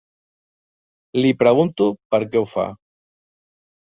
[1.25, 2.65] Li pregunto per què ho fa.